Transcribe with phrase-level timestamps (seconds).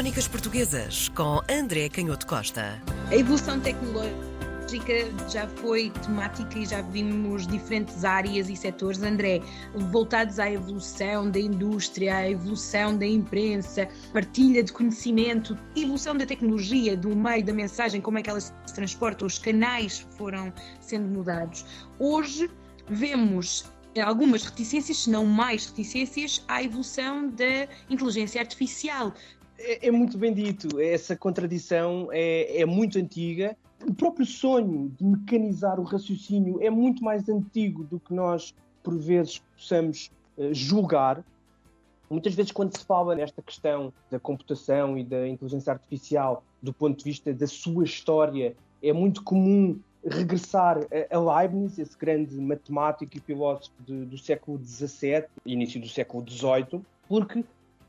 [0.00, 2.80] Crónicas Portuguesas com André Canhoto Costa.
[3.10, 4.94] A evolução tecnológica
[5.28, 9.42] já foi temática e já vimos diferentes áreas e setores, André,
[9.74, 16.96] voltados à evolução da indústria, à evolução da imprensa, partilha de conhecimento, evolução da tecnologia,
[16.96, 21.66] do meio da mensagem, como é que ela se transporta, os canais foram sendo mudados.
[21.98, 22.50] Hoje
[22.88, 23.70] vemos
[24.02, 29.12] algumas reticências, se não mais reticências, à evolução da inteligência artificial.
[29.60, 33.56] É, é muito bem dito, essa contradição é, é muito antiga.
[33.86, 38.96] O próprio sonho de mecanizar o raciocínio é muito mais antigo do que nós, por
[38.98, 41.22] vezes, possamos uh, julgar.
[42.08, 46.98] Muitas vezes, quando se fala nesta questão da computação e da inteligência artificial do ponto
[46.98, 50.78] de vista da sua história, é muito comum regressar
[51.10, 56.82] a Leibniz, esse grande matemático e filósofo de, do século XVII, início do século XVIII,
[57.06, 57.44] porque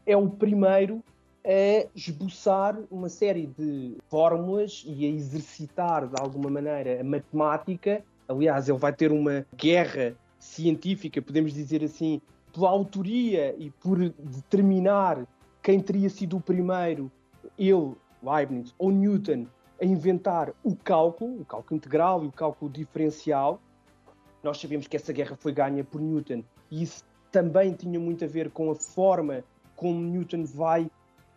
[0.06, 1.02] é o primeiro
[1.46, 8.04] a esboçar uma série de fórmulas e a exercitar de alguma maneira a matemática.
[8.28, 12.22] Aliás, ele vai ter uma guerra científica, podemos dizer assim,
[12.54, 15.26] pela autoria e por determinar
[15.62, 17.12] quem teria sido o primeiro,
[17.58, 19.46] ele, Leibniz ou Newton,
[19.82, 23.60] a inventar o cálculo, o cálculo integral e o cálculo diferencial.
[24.44, 28.28] Nós sabemos que essa guerra foi ganha por Newton e isso também tinha muito a
[28.28, 29.44] ver com a forma
[29.76, 30.90] como Newton vai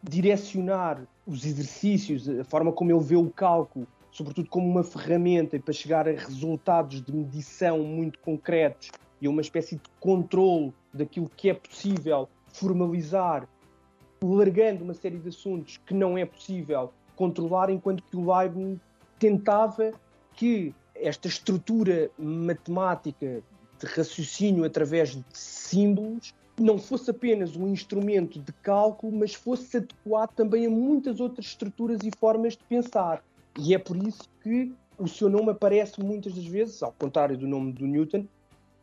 [0.09, 5.73] direcionar os exercícios, a forma como ele vê o cálculo, sobretudo como uma ferramenta para
[5.73, 11.51] chegar a resultados de medição muito concretos e a uma espécie de controle daquilo que
[11.51, 13.49] é possível formalizar,
[14.23, 18.79] largando uma série de assuntos que não é possível controlar, enquanto que o Leibniz
[19.19, 19.93] tentava
[20.35, 23.43] que esta estrutura matemática
[23.79, 30.31] de raciocínio através de símbolos não fosse apenas um instrumento de cálculo, mas fosse adequado
[30.35, 33.23] também a muitas outras estruturas e formas de pensar.
[33.59, 37.47] E é por isso que o seu nome aparece muitas das vezes, ao contrário do
[37.47, 38.27] nome do Newton,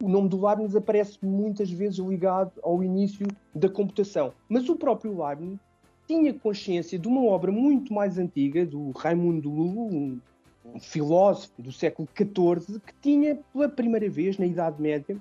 [0.01, 4.34] o nome do Leibniz aparece muitas vezes ligado ao início da computação.
[4.50, 5.59] Mas o próprio Leibniz
[6.07, 10.19] tinha consciência de uma obra muito mais antiga, do Raimundo Lulo, um,
[10.66, 15.17] um filósofo do século XIV, que tinha, pela primeira vez, na Idade Média,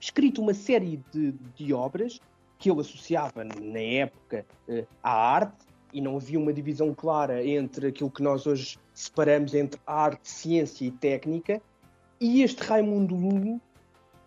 [0.00, 2.18] escrito uma série de, de obras
[2.58, 7.88] que ele associava, na época, eh, à arte, e não havia uma divisão clara entre
[7.88, 11.60] aquilo que nós hoje separamos entre arte, ciência e técnica,
[12.20, 13.60] e este Raimundo Lulo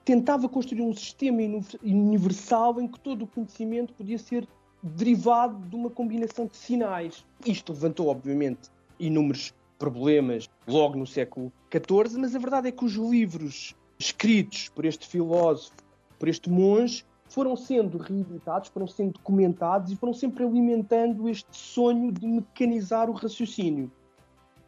[0.03, 1.39] tentava construir um sistema
[1.83, 4.47] universal em que todo o conhecimento podia ser
[4.81, 7.25] derivado de uma combinação de sinais.
[7.45, 8.69] Isto levantou, obviamente,
[8.99, 14.85] inúmeros problemas logo no século XIV, mas a verdade é que os livros escritos por
[14.85, 15.75] este filósofo,
[16.19, 22.11] por este monge, foram sendo reeditados, foram sendo documentados e foram sempre alimentando este sonho
[22.11, 23.91] de mecanizar o raciocínio.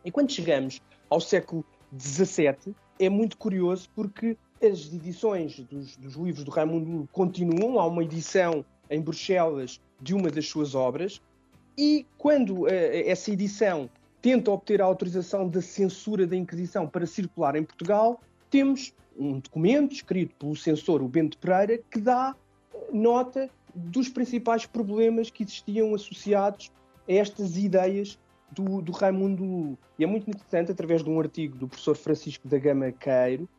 [0.04, 1.64] E quando chegamos ao século
[1.98, 7.80] XVII, é muito curioso porque as edições dos, dos livros do Raimundo continuam.
[7.80, 11.22] Há uma edição em Bruxelas de uma das suas obras,
[11.78, 13.90] e quando uh, essa edição
[14.22, 18.20] tenta obter a autorização da censura da Inquisição para circular em Portugal,
[18.50, 22.36] temos um documento escrito pelo censor, o Bento Pereira, que dá
[22.92, 26.72] nota dos principais problemas que existiam associados
[27.08, 28.18] a estas ideias
[28.52, 29.78] do, do Raimundo Lulu.
[29.98, 33.50] E é muito interessante, através de um artigo do professor Francisco da Gama Queiro,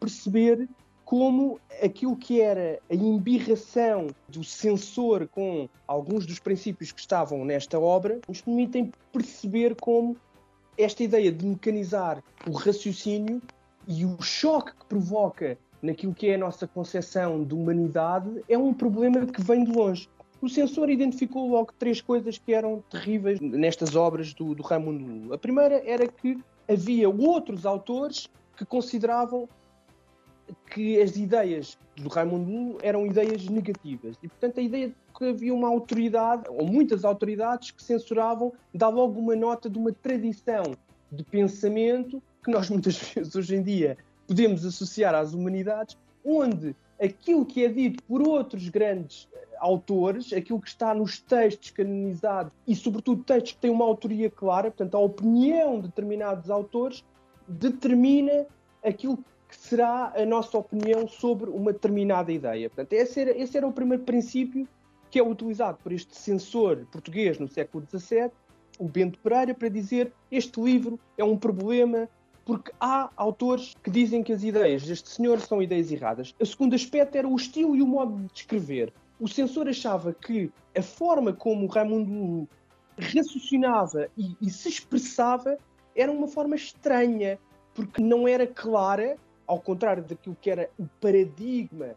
[0.00, 0.68] perceber
[1.04, 7.78] como aquilo que era a embirração do censor com alguns dos princípios que estavam nesta
[7.78, 10.16] obra nos permitem perceber como
[10.76, 13.40] esta ideia de mecanizar o raciocínio
[13.86, 18.74] e o choque que provoca naquilo que é a nossa concepção de humanidade é um
[18.74, 20.08] problema que vem de longe.
[20.40, 25.34] O censor identificou logo três coisas que eram terríveis nestas obras do, do Raimundo Lulu.
[25.34, 26.38] A primeira era que
[26.68, 29.48] havia outros autores que consideravam
[30.70, 34.16] que as ideias do Raimundo Lulo eram ideias negativas.
[34.22, 38.88] E, portanto, a ideia de que havia uma autoridade, ou muitas autoridades, que censuravam, dá
[38.88, 40.62] logo uma nota de uma tradição
[41.10, 47.44] de pensamento que nós muitas vezes hoje em dia podemos associar às humanidades, onde aquilo
[47.44, 52.74] que é dito por outros grandes eh, autores, aquilo que está nos textos canonizados e,
[52.74, 57.04] sobretudo, textos que têm uma autoria clara, portanto, a opinião de determinados autores,
[57.46, 58.46] determina
[58.84, 59.18] aquilo
[59.48, 62.68] que será a nossa opinião sobre uma determinada ideia.
[62.68, 64.66] Portanto, esse era, esse era o primeiro princípio
[65.10, 68.30] que é utilizado por este censor português no século XVII,
[68.78, 72.08] o Bento Pereira, para dizer este livro é um problema
[72.46, 76.32] porque há autores que dizem que as ideias deste senhor são ideias erradas.
[76.40, 78.92] O segundo aspecto era o estilo e o modo de escrever.
[79.18, 82.48] O censor achava que a forma como Raimundo
[82.96, 85.58] raciocinava e, e se expressava
[85.94, 87.36] era uma forma estranha,
[87.74, 91.96] porque não era clara, ao contrário daquilo que era o paradigma.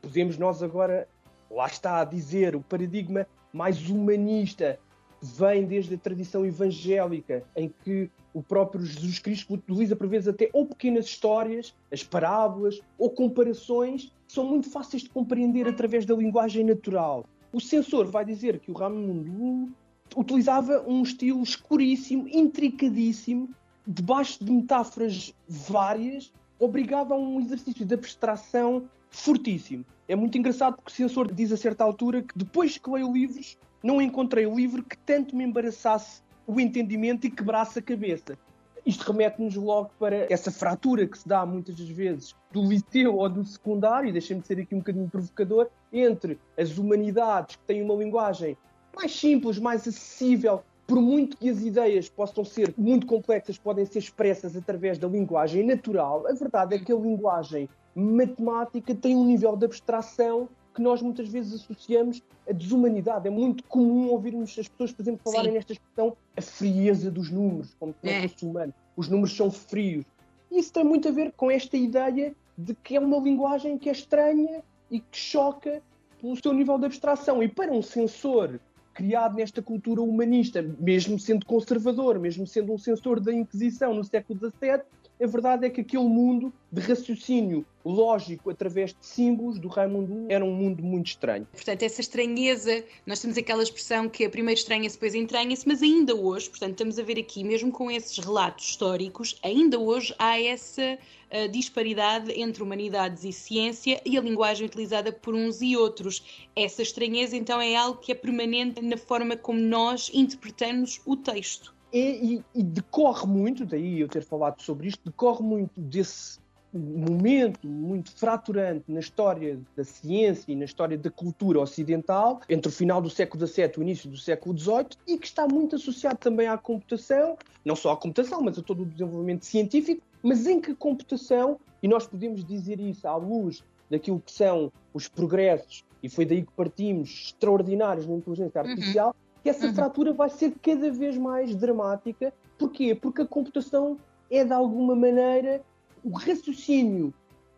[0.00, 1.06] Podemos nós agora,
[1.50, 4.78] lá está a dizer, o paradigma mais humanista
[5.22, 10.48] vem desde a tradição evangélica, em que o próprio Jesus Cristo utiliza por vezes até
[10.52, 16.14] ou pequenas histórias, as parábolas, ou comparações, que são muito fáceis de compreender através da
[16.14, 17.24] linguagem natural.
[17.52, 19.72] O censor vai dizer que o Raimundo
[20.16, 23.48] utilizava um estilo escuríssimo, intricadíssimo,
[23.86, 29.84] debaixo de metáforas várias, obrigava a um exercício de abstração fortíssimo.
[30.06, 33.56] É muito engraçado porque o censor diz a certa altura que depois que leio livros,
[33.82, 38.38] não encontrei o livro que tanto me embaraçasse o entendimento e quebrasse a cabeça.
[38.84, 43.28] Isto remete-nos logo para essa fratura que se dá muitas das vezes do liceu ou
[43.28, 48.56] do secundário, deixem-me ser aqui um bocadinho provocador, entre as humanidades que têm uma linguagem
[48.96, 54.00] mais simples, mais acessível, por muito que as ideias possam ser muito complexas, podem ser
[54.00, 59.56] expressas através da linguagem natural, a verdade é que a linguagem matemática tem um nível
[59.56, 63.26] de abstração que nós muitas vezes associamos à desumanidade.
[63.26, 65.56] É muito comum ouvirmos as pessoas, por exemplo, falarem Sim.
[65.56, 68.74] nesta expressão a frieza dos números, como se não fosse humano.
[68.96, 70.04] Os números são frios.
[70.50, 73.92] Isso tem muito a ver com esta ideia de que é uma linguagem que é
[73.92, 75.82] estranha e que choca
[76.20, 77.42] pelo seu nível de abstração.
[77.42, 78.60] E para um sensor
[78.92, 84.38] criado nesta cultura humanista, mesmo sendo conservador, mesmo sendo um censor da Inquisição no século
[84.38, 84.82] XVII,
[85.22, 90.44] a verdade é que aquele mundo de raciocínio lógico através de símbolos do Raimundo era
[90.44, 91.46] um mundo muito estranho.
[91.52, 96.48] Portanto, essa estranheza, nós temos aquela expressão que primeiro estranha-se, depois entranha-se, mas ainda hoje,
[96.48, 100.98] portanto, estamos a ver aqui, mesmo com esses relatos históricos, ainda hoje há essa
[101.30, 106.46] uh, disparidade entre humanidades e ciência e a linguagem utilizada por uns e outros.
[106.54, 111.74] Essa estranheza, então, é algo que é permanente na forma como nós interpretamos o texto.
[111.92, 116.38] E, e, e, decorre muito, daí eu ter falado sobre isto, decorre muito desse
[116.72, 122.72] momento muito fraturante na história da ciência e na história da cultura ocidental, entre o
[122.72, 126.18] final do século XVII e o início do século XVIII, e que está muito associado
[126.18, 130.60] também à computação, não só à computação, mas a todo o desenvolvimento científico, mas em
[130.60, 135.84] que a computação, e nós podemos dizer isso à luz daquilo que são os progressos,
[136.02, 138.68] e foi daí que partimos, extraordinários na inteligência uhum.
[138.68, 139.74] artificial, uhum que essa uhum.
[139.74, 142.32] fratura vai ser cada vez mais dramática.
[142.58, 142.94] Porquê?
[142.94, 143.96] Porque a computação
[144.30, 145.62] é, de alguma maneira,
[146.04, 147.12] o raciocínio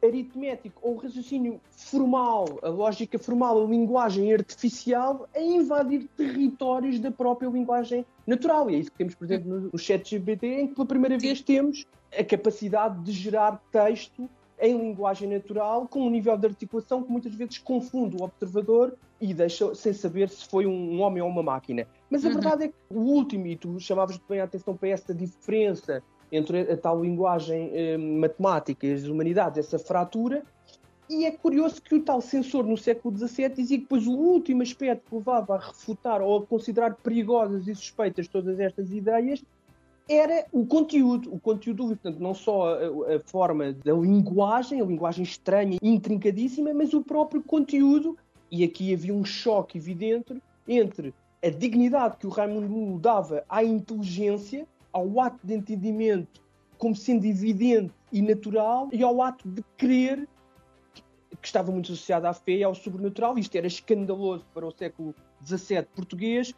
[0.04, 7.10] aritmético ou o raciocínio formal, a lógica formal, a linguagem artificial, a invadir territórios da
[7.10, 8.70] própria linguagem natural.
[8.70, 11.18] E é isso que temos, por exemplo, no, no chat GPT, em que pela primeira
[11.18, 11.86] vez temos
[12.16, 14.28] a capacidade de gerar texto
[14.60, 19.32] em linguagem natural, com um nível de articulação que muitas vezes confunde o observador e
[19.32, 21.86] deixa sem saber se foi um homem ou uma máquina.
[22.10, 22.34] Mas a uhum.
[22.34, 26.02] verdade é que o último, e tu chamavas bem a atenção para essa diferença
[26.32, 30.42] entre a tal linguagem eh, matemática e as humanidades, essa fratura,
[31.08, 34.62] e é curioso que o tal censor no século XVII dizia que depois o último
[34.62, 39.44] aspecto que levava a refutar ou a considerar perigosas e suspeitas todas estas ideias
[40.08, 45.22] era o conteúdo, o conteúdo, portanto, não só a, a, forma da linguagem, a linguagem
[45.22, 48.16] estranha, intrincadíssima, mas o próprio conteúdo,
[48.52, 54.68] e aqui havia um choque evidente entre a dignidade que o Raimundo dava à inteligência,
[54.92, 56.42] ao ato de entendimento
[56.76, 60.28] como sendo evidente e natural, e ao ato de crer,
[61.40, 63.38] que estava muito associado à fé e ao sobrenatural.
[63.38, 66.52] Isto era escandaloso para o século XVII português,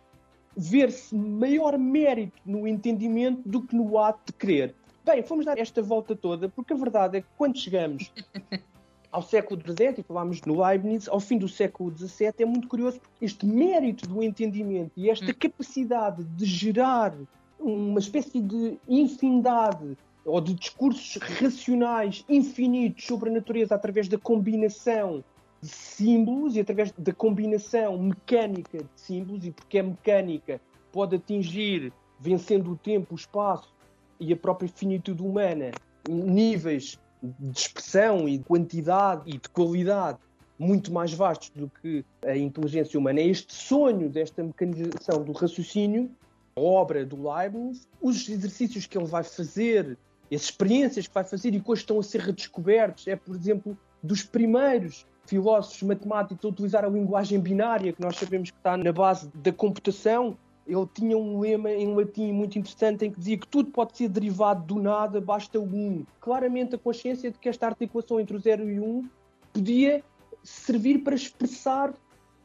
[0.56, 4.74] ver-se maior mérito no entendimento do que no ato de crer.
[5.04, 8.10] Bem, fomos dar esta volta toda, porque a verdade é que quando chegamos
[9.14, 12.98] ao século XVII, e falámos no Leibniz, ao fim do século XVII, é muito curioso
[12.98, 15.34] porque este mérito do entendimento e esta hum.
[15.38, 17.14] capacidade de gerar
[17.60, 25.22] uma espécie de infinidade ou de discursos racionais infinitos sobre a natureza através da combinação
[25.62, 31.92] de símbolos e através da combinação mecânica de símbolos, e porque é mecânica, pode atingir,
[32.18, 33.72] vencendo o tempo, o espaço
[34.18, 35.70] e a própria finitude humana,
[36.08, 36.98] níveis
[37.38, 40.18] de expressão e de quantidade e de qualidade
[40.58, 43.20] muito mais vastos do que a inteligência humana.
[43.20, 46.10] É este sonho desta mecanização do raciocínio,
[46.56, 49.98] a obra do Leibniz, os exercícios que ele vai fazer,
[50.32, 53.76] as experiências que vai fazer e que hoje estão a ser redescobertos, é, por exemplo,
[54.02, 58.92] dos primeiros filósofos matemáticos a utilizar a linguagem binária, que nós sabemos que está na
[58.92, 60.36] base da computação.
[60.66, 64.08] Ele tinha um lema em latim muito interessante em que dizia que tudo pode ser
[64.08, 66.06] derivado do nada, basta o 1.
[66.20, 69.08] Claramente a consciência de que esta articulação entre o 0 e o 1
[69.52, 70.02] podia
[70.42, 71.94] servir para expressar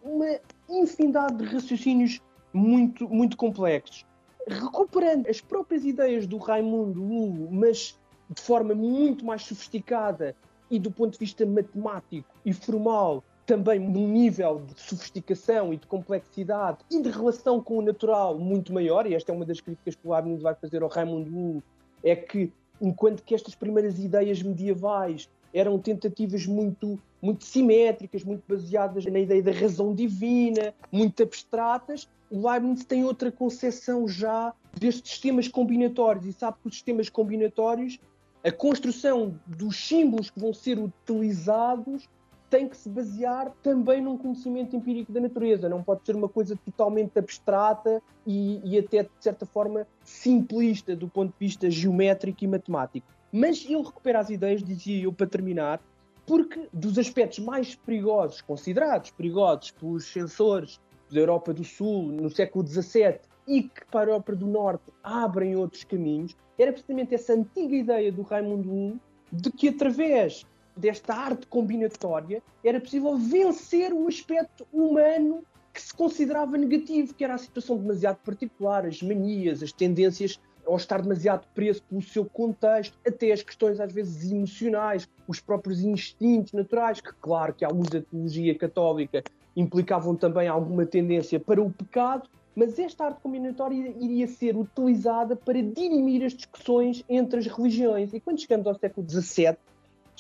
[0.04, 2.22] uma infinidade de raciocínios
[2.54, 4.06] muito, muito complexos.
[4.48, 7.98] Recuperando as próprias ideias do Raimundo Lulo, mas
[8.30, 10.36] de forma muito mais sofisticada
[10.70, 15.88] e do ponto de vista matemático e formal, também num nível de sofisticação e de
[15.88, 19.96] complexidade e de relação com o natural muito maior, e esta é uma das críticas
[19.96, 21.64] que o Leibniz vai fazer ao Raimundo Lulo,
[22.04, 29.04] é que enquanto que estas primeiras ideias medievais eram tentativas muito, muito simétricas, muito baseadas
[29.06, 35.48] na ideia da razão divina, muito abstratas, o Leibniz tem outra concepção já destes sistemas
[35.48, 37.98] combinatórios e sabe que os sistemas combinatórios
[38.44, 42.08] a construção dos símbolos que vão ser utilizados
[42.50, 45.70] tem que se basear também num conhecimento empírico da natureza.
[45.70, 51.08] Não pode ser uma coisa totalmente abstrata e, e, até, de certa forma, simplista do
[51.08, 53.08] ponto de vista geométrico e matemático.
[53.32, 55.80] Mas ele recupera as ideias, dizia eu para terminar,
[56.26, 60.80] porque dos aspectos mais perigosos, considerados perigosos pelos sensores
[61.12, 65.56] da Europa do Sul no século XVII e que para a Europa do Norte abrem
[65.56, 69.00] outros caminhos, era precisamente essa antiga ideia do Raimundo I
[69.32, 70.46] de que através
[70.80, 75.44] desta arte combinatória era possível vencer o aspecto humano
[75.74, 80.78] que se considerava negativo, que era a situação demasiado particular, as manias, as tendências ao
[80.78, 86.54] estar demasiado preso pelo seu contexto, até as questões às vezes emocionais, os próprios instintos
[86.54, 89.24] naturais, que claro que à luz da teologia católica
[89.56, 95.62] implicavam também alguma tendência para o pecado, mas esta arte combinatória iria ser utilizada para
[95.62, 98.14] dirimir as discussões entre as religiões.
[98.14, 99.58] E quando chegamos ao século XVII,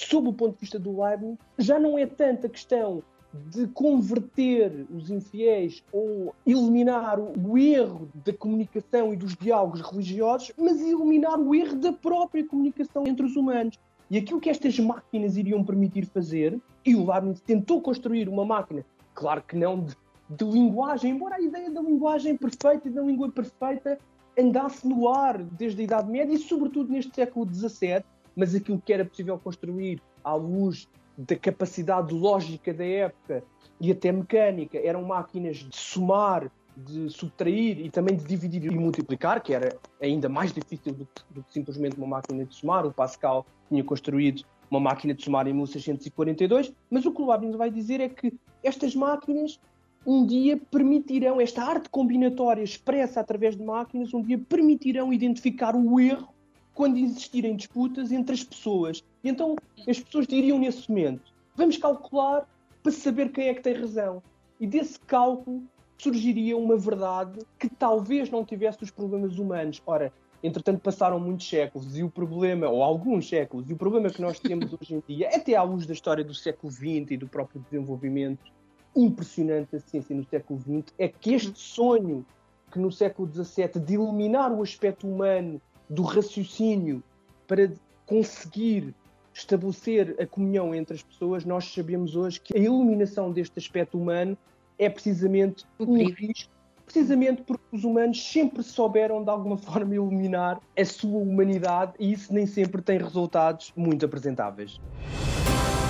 [0.05, 3.03] sob o ponto de vista do Leibniz, já não é tanta questão
[3.33, 10.81] de converter os infiéis ou eliminar o erro da comunicação e dos diálogos religiosos, mas
[10.81, 13.77] eliminar o erro da própria comunicação entre os humanos.
[14.09, 18.83] E aquilo que estas máquinas iriam permitir fazer, e o Leibniz tentou construir uma máquina,
[19.13, 19.95] claro que não de
[20.29, 23.97] de linguagem, embora a ideia da linguagem perfeita e da língua perfeita
[24.37, 28.03] andasse no ar desde a Idade Média e, sobretudo, neste século XVII,
[28.39, 33.43] mas aquilo que era possível construir à luz da capacidade lógica da época
[33.81, 39.41] e até mecânica eram máquinas de somar, de subtrair e também de dividir e multiplicar,
[39.41, 42.85] que era ainda mais difícil do que, do que simplesmente uma máquina de somar.
[42.85, 47.57] O Pascal tinha construído uma máquina de somar em 1642, mas o que o Leibniz
[47.57, 49.59] vai dizer é que estas máquinas
[50.07, 55.99] um dia permitirão, esta arte combinatória expressa através de máquinas, um dia permitirão identificar o
[55.99, 56.33] erro
[56.73, 59.03] quando existirem disputas entre as pessoas.
[59.23, 59.55] E então
[59.87, 62.47] as pessoas diriam nesse momento: vamos calcular
[62.81, 64.21] para saber quem é que tem razão.
[64.59, 65.63] E desse cálculo
[65.97, 69.81] surgiria uma verdade que talvez não tivesse os problemas humanos.
[69.85, 74.21] Ora, entretanto passaram muitos séculos e o problema, ou alguns séculos, e o problema que
[74.21, 77.27] nós temos hoje em dia, até à luz da história do século XX e do
[77.27, 78.51] próprio desenvolvimento
[78.95, 82.25] impressionante da ciência no século XX é que este sonho
[82.71, 87.03] que no século XVII de eliminar o aspecto humano do raciocínio
[87.47, 87.71] para
[88.05, 88.93] conseguir
[89.33, 94.37] estabelecer a comunhão entre as pessoas, nós sabemos hoje que a eliminação deste aspecto humano
[94.77, 96.51] é precisamente um risco,
[96.85, 102.33] precisamente porque os humanos sempre souberam de alguma forma eliminar a sua humanidade e isso
[102.33, 104.79] nem sempre tem resultados muito apresentáveis.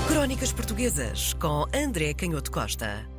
[0.07, 3.18] Crónicas Portuguesas com André Canhoto Costa.